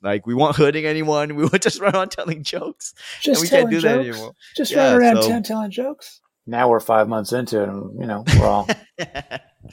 [0.05, 1.35] like we weren't hurting anyone.
[1.35, 2.93] We were just running around telling jokes.
[3.21, 4.07] just and we telling can't do that jokes.
[4.17, 4.33] anymore.
[4.55, 6.21] Just Yeah, running around so- town telling jokes.
[6.47, 8.67] Now we're five months into it, and you know we're all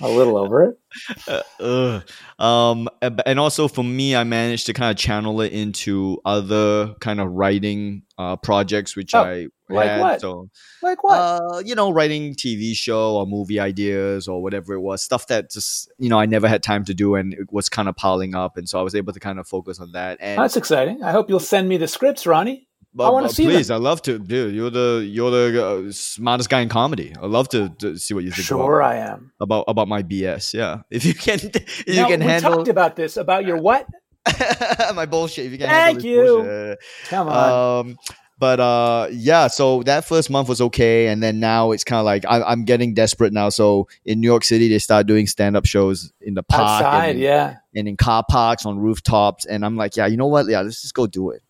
[0.01, 0.79] a little over it.
[1.61, 2.01] Uh,
[2.39, 2.89] um,
[3.25, 7.31] and also for me, I managed to kind of channel it into other kind of
[7.31, 10.01] writing uh, projects, which Oh, I like had.
[10.01, 10.21] what?
[10.21, 10.51] So,
[10.83, 11.15] Like what?
[11.19, 15.51] uh, you know, writing TV show or movie ideas or whatever it was, stuff that
[15.51, 18.35] just you know I never had time to do, and it was kind of piling
[18.35, 20.19] up, and so I was able to kind of focus on that.
[20.21, 21.03] And That's exciting.
[21.03, 22.69] I hope you'll send me the scripts, Ronny.
[22.95, 23.55] But, I wanna but see them.
[23.55, 24.55] please, I love to, dude.
[24.55, 27.15] You're the you're the uh, smartest guy in comedy.
[27.21, 29.33] I love to, to see what you think about, Sure, I am.
[29.41, 30.53] about about my BS.
[30.55, 33.57] Yeah, if you can, if Now, you can we handle talked about this about your
[33.57, 33.87] what?
[34.95, 35.47] my bullshit.
[35.47, 36.23] If you can Thank you.
[36.25, 36.79] bullshit.
[37.09, 37.87] Come on.
[37.87, 37.99] Um,
[38.39, 39.47] but uh, yeah.
[39.47, 42.65] So that first month was okay, and then now it's kind of like I, I'm
[42.65, 43.49] getting desperate now.
[43.49, 47.11] So in New York City, they start doing stand up shows in the park Outside,
[47.11, 47.57] and, yeah.
[47.75, 50.49] and in car parks on rooftops, and I'm like, yeah, you know what?
[50.49, 51.43] Yeah, let's just go do it.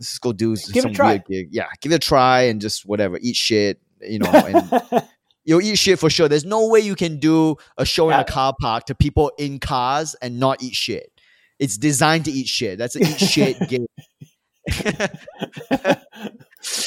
[0.00, 1.48] Let's just go do Give it some weird gig.
[1.50, 3.82] Yeah, give it a try and just whatever, eat shit.
[4.00, 5.04] You know, and
[5.44, 6.26] you'll eat shit for sure.
[6.26, 9.58] There's no way you can do a show in a car park to people in
[9.58, 11.12] cars and not eat shit.
[11.58, 12.78] It's designed to eat shit.
[12.78, 13.86] That's an eat shit game.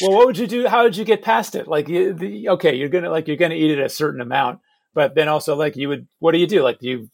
[0.01, 0.67] well, what would you do?
[0.67, 1.67] How would you get past it?
[1.67, 4.59] Like, you, the, okay, you're gonna like you're gonna eat it a certain amount,
[4.95, 6.63] but then also like you would, what do you do?
[6.63, 7.09] Like do you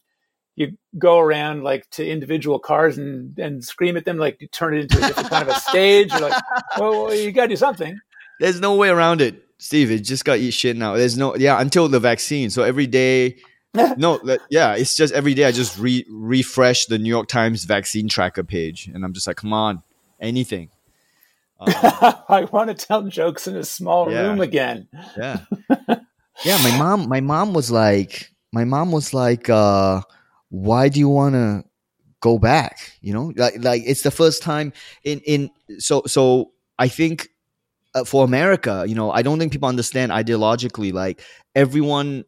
[0.59, 4.75] you go around like to individual cars and and scream at them, like you turn
[4.77, 6.11] it into a different kind of a stage.
[6.11, 6.43] You're like,
[6.77, 7.97] well, well, you got to do something.
[8.39, 9.89] There's no way around it, Steve.
[9.89, 10.95] It just got eat shit now.
[10.95, 12.49] There's no yeah until the vaccine.
[12.49, 13.37] So every day,
[13.97, 14.19] no,
[14.49, 18.43] yeah, it's just every day I just re- refresh the New York Times vaccine tracker
[18.43, 19.81] page, and I'm just like, come on,
[20.19, 20.69] anything.
[21.61, 21.73] Um,
[22.29, 24.21] I want to tell jokes in a small Yeah.
[24.29, 24.87] room again.
[25.17, 25.39] yeah
[26.45, 29.99] yeah my mom my mom was like my mom was like uh
[30.49, 31.63] why do you want to
[32.21, 36.87] go back you know like like it's the first time in in so so i
[36.87, 37.29] think
[37.95, 41.21] uh, for america you know i don't think people understand ideologically like
[41.55, 42.25] everyone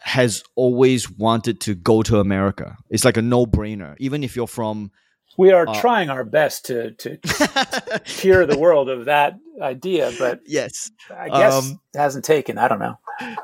[0.00, 4.90] has always wanted to go to america it's like a no-brainer even if you're from
[5.38, 7.16] We are Uh, trying our best to to
[8.04, 12.56] cure the world of that idea, but yes I guess Um, it hasn't taken.
[12.58, 12.96] I don't know.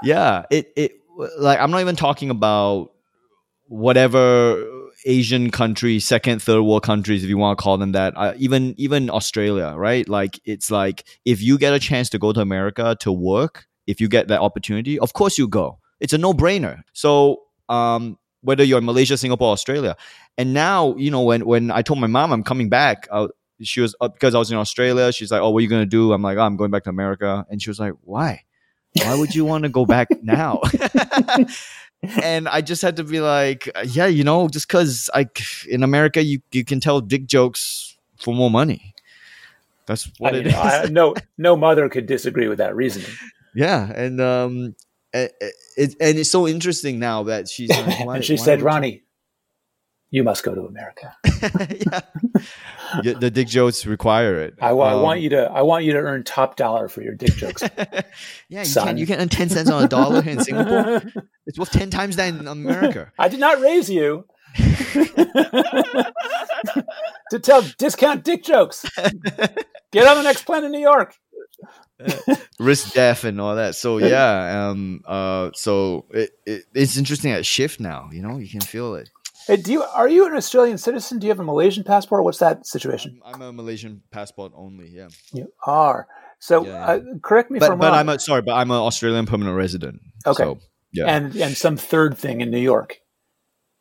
[0.03, 0.93] yeah it it
[1.39, 2.92] like i'm not even talking about
[3.73, 4.63] whatever
[5.07, 8.75] asian countries second third world countries if you want to call them that uh, even
[8.77, 10.07] even australia right?
[10.11, 13.99] Like it's like if you get a chance to go to america to work if
[13.99, 15.79] you get that opportunity of course you go.
[16.01, 16.83] It's a no-brainer.
[16.93, 19.97] So um whether you're in malaysia singapore australia.
[20.37, 23.29] And now you know when when i told my mom i'm coming back uh,
[23.63, 25.87] she was uh, because i was in australia she's like oh what are you gonna
[25.87, 26.13] do?
[26.13, 27.47] I'm like oh, i'm going back to america.
[27.49, 28.43] And she was like why?
[29.03, 30.61] Why would you want to go back now?
[32.03, 36.23] and I just had to be like, yeah, you know, just because like in America
[36.23, 38.95] you you can tell dick jokes for more money.
[39.87, 40.61] That's what I it mean, is.
[40.61, 43.11] I, no, no mother could disagree with that reasoning.
[43.55, 44.75] yeah, and um,
[45.13, 45.35] it,
[45.77, 49.03] it, and it's so interesting now that she's like, why, and she said, "Ronny,
[50.13, 51.17] you must go to America.
[53.03, 53.15] yeah.
[53.15, 54.55] The dick jokes require it.
[54.61, 55.51] I, I Um, want you to.
[55.51, 57.63] I want you to earn top dollar for your dick jokes."
[58.49, 61.03] yeah, you can, you can earn 10 cents on a dollar in Singapore.
[61.47, 63.11] It's worth 10 times that in America.
[63.19, 64.27] I did not raise you
[67.31, 68.85] to tell discount dick jokes.
[69.93, 71.15] Get on the next plane to New York.
[72.59, 73.75] Risk death and all that.
[73.77, 74.69] So, yeah.
[74.69, 78.95] Um, uh, so it, it, it's interesting at shift now, you know, you can feel
[78.97, 79.09] it.
[79.47, 81.19] Hey, do you are you an Australian citizen?
[81.19, 82.25] Do you have a Malaysian passport?
[82.25, 83.21] What's that situation?
[83.25, 85.09] I'm, I'm a Malaysian passport only, yeah.
[85.33, 86.07] You are.
[86.39, 87.99] So, Yeah, Uh, correct me if But, I'm but wrong.
[87.99, 90.01] I'm a, sorry, but I'm an Australian permanent resident.
[90.27, 90.43] Okay.
[90.45, 90.59] So,
[90.93, 91.07] yeah.
[91.07, 92.99] and and some third thing in New York.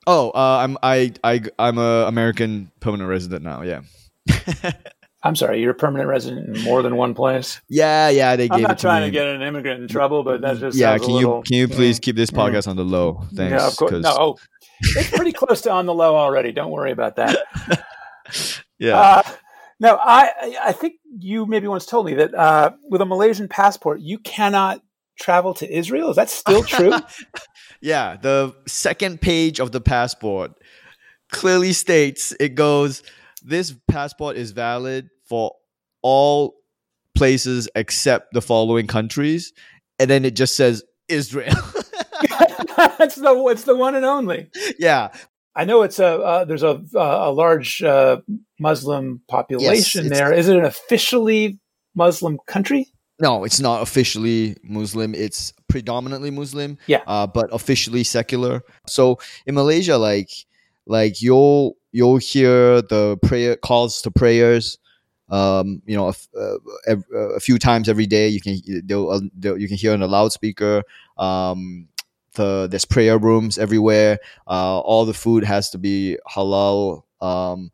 [0.08, 3.82] oh, uh, I'm, I, I, I'm a American permanent resident now, yeah.
[5.24, 7.62] I'm sorry, you're a permanent resident in more than one place.
[7.69, 9.08] Yeah, yeah, they gave I'm it to trying me.
[9.08, 11.67] to get an immigrant in trouble, but that just yeah, can little, you can you
[11.67, 12.06] please yeah.
[12.06, 12.39] keep this Yeah.
[12.39, 13.21] podcast on the low?
[13.36, 13.52] Thanks.
[13.52, 13.91] Yeah, of course.
[13.91, 14.38] No, oh,
[14.81, 16.51] it's pretty close to on the low already.
[16.51, 17.37] Don't worry about that.
[18.79, 18.99] yeah.
[18.99, 19.23] Uh,
[19.79, 24.01] no, I I think you maybe once told me that uh, with a Malaysian passport,
[24.01, 24.81] you cannot
[25.19, 26.09] travel to Israel.
[26.09, 26.93] Is that still true?
[27.81, 30.51] yeah, the second page of the passport
[31.31, 33.03] clearly states it goes
[33.41, 35.55] this passport is valid for
[36.01, 36.55] all
[37.15, 39.53] places except the following countries
[39.97, 41.53] and then it just says Israel.
[43.00, 44.50] it's the it's the one and only.
[44.80, 45.10] yeah,
[45.56, 48.21] I know it's a uh, there's a a large uh,
[48.60, 50.34] Muslim population it's- there.
[50.34, 51.60] Is it an officially
[51.95, 52.88] Muslim country?
[53.19, 55.13] No, it's not officially Muslim.
[55.13, 56.78] It's predominantly Muslim.
[56.88, 57.02] Yeah.
[57.06, 58.63] Uh, but officially secular.
[58.88, 60.32] So in Malaysia, like
[60.88, 64.80] like you'll you'll hear the prayer calls to prayers.
[65.30, 68.28] Um, you know, a, uh, ev- uh, a few times every day.
[68.28, 70.84] You can they'll, uh, they'll, you can hear on the loudspeaker.
[71.17, 71.88] Um,
[72.35, 74.19] the there's prayer rooms everywhere.
[74.47, 77.03] Uh, all the food has to be halal.
[77.21, 77.71] Um,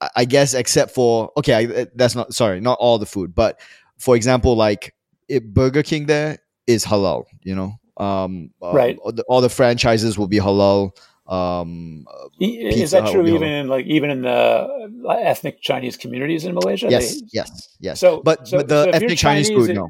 [0.00, 3.60] I- I guess except for okay, I, that's not sorry, not all the food, but
[3.98, 4.94] for example, like
[5.28, 7.24] it, Burger King there is halal.
[7.42, 7.72] You know,
[8.04, 8.98] um, uh, Right.
[9.02, 10.90] All the, all the franchises will be halal.
[11.28, 16.54] Um, uh, Is that true even in like even in the ethnic Chinese communities in
[16.54, 16.90] Malaysia?
[16.90, 18.00] yes, They- yes, yes.
[18.00, 19.88] So- but so- but the so ethnic Chinese, Chinese food, and- no.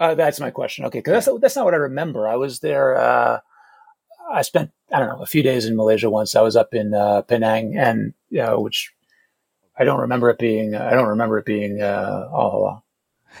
[0.00, 0.84] Uh, that's my question.
[0.86, 2.28] Okay, because that's that's not what I remember.
[2.28, 2.96] I was there.
[2.96, 3.40] Uh,
[4.30, 6.34] I spent I don't know a few days in Malaysia once.
[6.36, 8.92] I was up in uh, Penang, and you know, which
[9.78, 10.74] I don't remember it being.
[10.74, 12.82] I don't remember it being uh, all halal.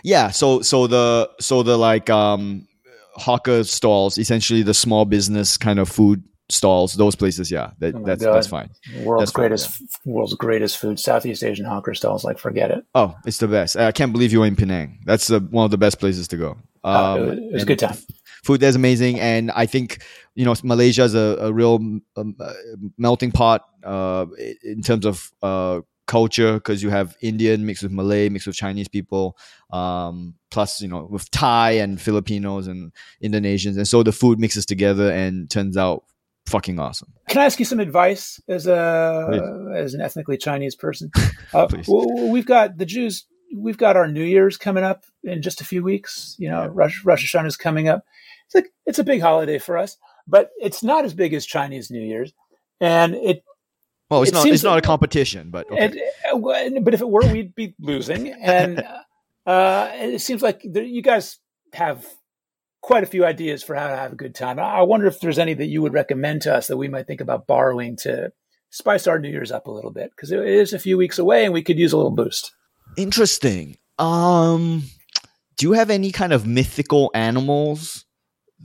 [0.02, 2.66] Yeah, so so the so the like um
[3.14, 8.04] hawker stalls, essentially the small business kind of food stalls, those places, yeah, that, Oh
[8.04, 8.34] that's God.
[8.34, 8.70] that's fine.
[9.02, 10.98] World's That's fine, greatest world's greatest food.
[11.00, 12.84] Southeast Asian hawker stalls, like forget it.
[12.94, 13.76] Oh, it's the best.
[13.76, 15.00] I can't believe you were in Penang.
[15.04, 16.56] That's the, one of the best places to go.
[16.84, 17.96] Uh, Um, it was, it was a good time.
[18.48, 20.02] Food there's amazing, and I think
[20.34, 21.74] you know Malaysia is a, a real
[22.16, 22.52] um, uh,
[22.96, 24.24] melting pot uh,
[24.64, 28.88] in terms of uh, culture because you have Indian mixed with Malay, mixed with Chinese
[28.88, 29.36] people,
[29.70, 32.90] um, plus you know with Thai and Filipinos and
[33.22, 36.04] Indonesians, and so the food mixes together and turns out
[36.46, 37.12] fucking awesome.
[37.28, 39.76] Can I ask you some advice as a Please.
[39.76, 41.10] as an ethnically Chinese person?
[41.52, 41.86] Uh, Please.
[41.86, 43.26] w- w- we've got the Jews.
[43.54, 46.34] We've got our New Year's coming up in just a few weeks.
[46.38, 46.70] You know, Yeah.
[46.72, 48.04] Rosh, Rosh Hashanah is coming up.
[48.48, 51.90] It's like it's a big holiday for us, but it's not as big as Chinese
[51.90, 52.32] New Year's,
[52.80, 53.44] and it.
[54.10, 55.84] Well, it's It not it's not a competition, but okay.
[55.84, 58.82] And, uh, but if it were, we'd be losing, and
[59.46, 61.38] uh, it seems like there, you guys
[61.74, 62.06] have
[62.80, 64.58] quite a few ideas for how to have a good time.
[64.58, 67.06] I I wonder if there's any that you would recommend to us that we might
[67.06, 68.32] think about borrowing to
[68.70, 71.44] spice our New Year's up a little bit because it is a few weeks away
[71.44, 72.52] and we could use a little boost.
[72.96, 73.76] Interesting.
[73.98, 74.84] Um,
[75.56, 78.04] do you have any kind of mythical animals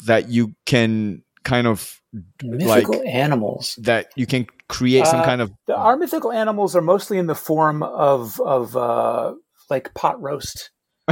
[0.06, 1.99] that you can kind of
[2.43, 3.77] Mythical animals.
[3.82, 7.27] that you can create some Uh, kind of The, our mythical animals are mostly in
[7.27, 9.34] the form of of uh,
[9.69, 10.69] like pot roast.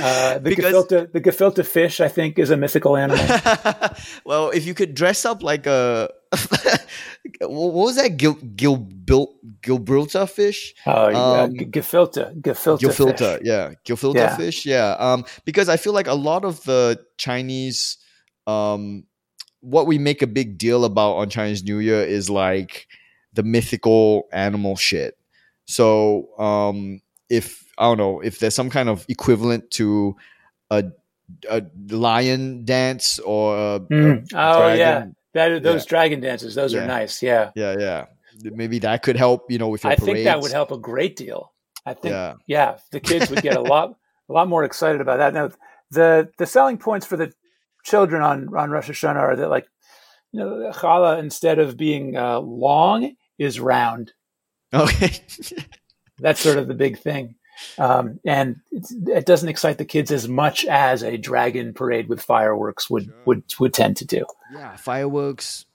[0.00, 3.24] Uh, the Because- gefilte, the gefilte fish, I think, is a mythical animal.
[4.24, 6.10] well, if you could dress up like a
[7.40, 8.86] what was that Gil Gil
[9.62, 10.74] Gilberta fish?
[10.86, 13.40] Oh, yeah, Um, gefilte, gefilte, Gefilte, fish.
[13.44, 14.36] yeah, gefilte Yeah.
[14.36, 14.96] fish, yeah.
[14.98, 17.98] Um, because I feel like a lot of the Chinese,
[18.46, 19.04] um,
[19.60, 22.88] what we make a big deal about on Chinese New Year is like
[23.34, 25.16] the mythical animal shit.
[25.66, 30.16] So, um, if I don't know if there's some kind of equivalent to
[30.70, 30.84] a,
[31.48, 34.26] a lion dance or a, a Mm.
[34.34, 36.84] Oh yeah, that those dragon dances, those Yeah.
[36.84, 37.22] are nice.
[37.22, 38.04] Yeah, yeah, yeah.
[38.42, 39.50] maybe that could help.
[39.50, 40.14] You know, with your I parades.
[40.14, 41.52] think that would help a great deal.
[41.84, 43.96] I think, yeah, yeah the kids would get a lot,
[44.28, 45.34] a lot more excited about that.
[45.34, 45.50] Now,
[45.90, 47.32] the the selling points for the
[47.84, 49.66] children on on Rosh Hashanah are that like,
[50.32, 54.12] you know, challah instead of being uh, long is round.
[54.72, 55.12] Okay,
[56.18, 57.34] that's sort of the big thing.
[57.78, 58.60] Um, and
[59.06, 63.14] it doesn't excite the kids as much as a dragon parade with fireworks would sure.
[63.26, 64.24] would would tend to do.
[64.52, 65.66] Yeah, fireworks.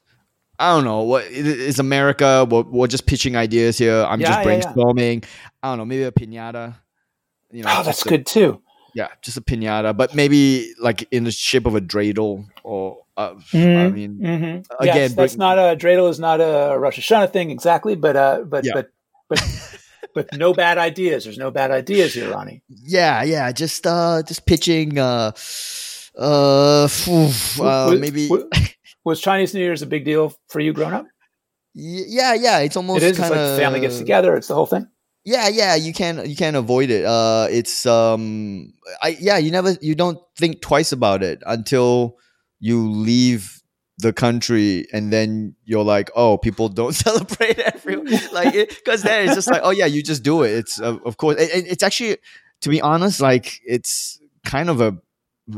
[0.59, 2.47] I don't know what is America.
[2.49, 4.03] We're, we're just pitching ideas here.
[4.03, 5.23] I'm yeah, just brainstorming.
[5.23, 5.49] Yeah, yeah.
[5.63, 6.75] I don't know, maybe a pinata.
[7.51, 8.61] You know, oh, that's a, good too.
[8.93, 12.99] Yeah, just a pinata, but maybe like in the shape of a dreidel or.
[13.15, 14.84] Uh, mm-hmm, I mean, mm-hmm.
[14.84, 18.43] again, yes, that's not a dreidel is not a Rosh Hashanah thing exactly, but uh,
[18.45, 18.91] but but
[19.28, 19.39] but
[20.18, 21.26] but no bad ideas.
[21.26, 22.63] There's no bad ideas here, Ronny.
[22.70, 23.51] Yeah, yeah.
[23.51, 24.97] Just uh, just pitching.
[24.97, 25.32] Uh,
[26.18, 28.28] uh, uh was, maybe
[29.05, 31.05] was Chinese New Year's a big deal for you growing up?
[31.76, 32.59] Yeah, yeah.
[32.59, 33.18] It's almost it is.
[33.20, 34.36] Kinda, it's like family gets together.
[34.36, 34.88] It's the whole thing.
[35.24, 35.76] Yeah, yeah.
[35.76, 37.05] You can't you can't avoid it.
[37.05, 39.38] Uh, it's um, I yeah.
[39.38, 42.18] You never you don't think twice about it until
[42.59, 43.57] you leave
[44.00, 47.95] the country and then you're like oh people don't celebrate every
[48.32, 50.52] like because then it's just like oh yeah you just do it.
[50.52, 52.18] It's uh, of course it, it's actually
[52.62, 54.98] to be honest like it's kind of a,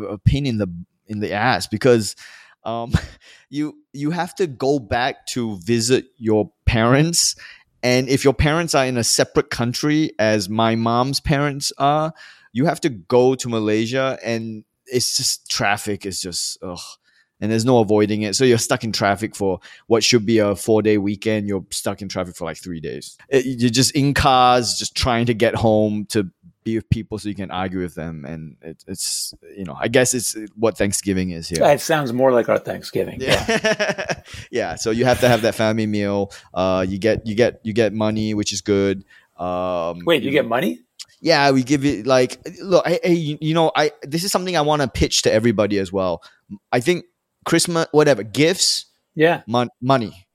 [0.08, 0.68] a pain in the
[1.08, 2.16] in the ass because
[2.64, 2.94] um
[3.50, 7.36] you you have to go back to visit your parents
[7.82, 12.14] and if your parents are in a separate country as my mom's parents are
[12.52, 16.80] you have to go to malaysia and it's just traffic is just ugh
[17.42, 18.36] and there's no avoiding it.
[18.36, 21.48] So you're stuck in traffic for what should be a four day weekend.
[21.48, 23.18] You're stuck in traffic for like three days.
[23.30, 26.30] It, you're just in cars, just trying to get home to
[26.64, 28.26] be with people so you can argue with them.
[28.26, 31.64] And it, it's, you know, I guess it's what Thanksgiving is here.
[31.64, 33.22] It sounds more like our Thanksgiving.
[33.22, 34.22] Yeah.
[34.52, 34.76] yeah.
[34.76, 36.32] So you have to have that family meal.
[36.54, 39.06] Uh, you get, you get, you get money, which is good.
[39.38, 40.84] Um, Wait, you, you get money?
[41.22, 44.82] yeah we give it like look hey you know i this is something i want
[44.82, 46.24] to pitch to everybody as well
[46.72, 47.04] i think
[47.46, 48.86] Christmas, whatever gifts.
[49.16, 50.28] Yeah, mon- money,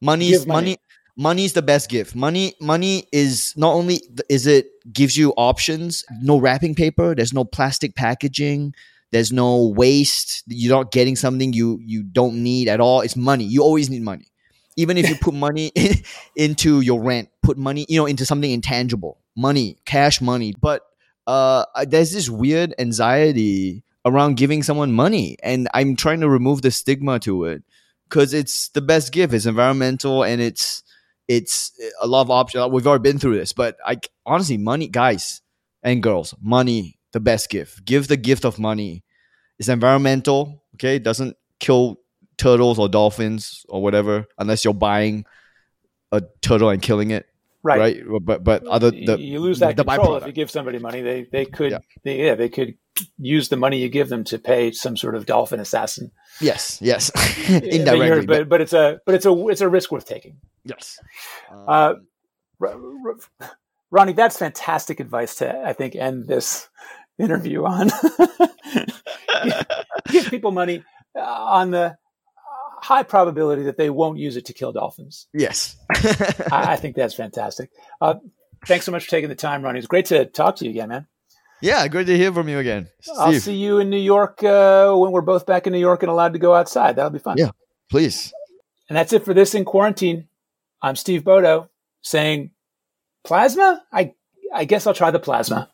[0.00, 0.70] money's money.
[0.70, 0.78] money.
[1.18, 2.14] Money's the best gift.
[2.14, 6.04] Money, money is not only is it gives you options.
[6.20, 7.14] No wrapping paper.
[7.14, 8.74] There's no plastic packaging.
[9.12, 10.42] There's no waste.
[10.46, 13.00] You're not getting something you you don't need at all.
[13.00, 13.44] It's money.
[13.44, 14.26] You always need money.
[14.76, 15.94] Even if you put money in,
[16.36, 20.54] into your rent, put money you know into something intangible, money, cash money.
[20.60, 20.82] But
[21.26, 25.36] uh, there's this weird anxiety around giving someone money.
[25.42, 27.62] And I'm trying to remove the stigma to it
[28.08, 29.34] because it's the best gift.
[29.34, 30.82] It's environmental and it's
[31.28, 32.72] it's a lot of options.
[32.72, 35.42] We've already been through this, but I honestly, money, guys
[35.82, 37.84] and girls, money, the best gift.
[37.84, 39.02] Give the gift of money.
[39.58, 40.62] It's environmental.
[40.74, 41.98] Okay, it doesn't kill
[42.38, 45.24] turtles or dolphins or whatever unless you're buying
[46.12, 47.26] a turtle and killing it.
[47.62, 48.04] Right.
[48.06, 48.22] right.
[48.22, 51.00] But but other the, you lose that the control if you give somebody money.
[51.02, 51.78] They they could yeah.
[52.04, 52.76] They, yeah they could
[53.18, 56.10] use the money you give them to pay some sort of dolphin assassin.
[56.40, 57.10] Yes, yes,
[57.48, 60.36] indirectly, but, but it's a but it's a it's a risk worth taking.
[60.64, 60.98] Yes,
[61.50, 61.94] uh,
[62.60, 63.20] um,
[63.90, 66.68] Ronny, that's fantastic advice to I think end this
[67.18, 67.90] interview on.
[70.10, 70.84] give people money
[71.14, 71.96] uh, on the
[72.82, 75.26] high probability that they won't use it to kill dolphins.
[75.32, 77.70] Yes, I, I, think that's fantastic.
[78.00, 78.14] Uh,
[78.66, 79.78] thanks so much for taking the time, Ronny.
[79.78, 81.06] It's great to talk to you again, man.
[81.60, 82.88] Yeah, great to hear from you again.
[83.00, 83.16] Steve.
[83.18, 86.10] I'll see you in New York uh, when we're both back in New York and
[86.10, 86.96] allowed to go outside.
[86.96, 87.38] That'll be fun.
[87.38, 87.50] Yeah,
[87.90, 88.32] please.
[88.88, 90.28] And that's it for this in quarantine.
[90.82, 91.68] I'm Steve Bodow
[92.02, 92.50] saying,
[93.24, 93.82] plasma?
[93.92, 94.12] I
[94.54, 95.70] I guess I'll try the plasma.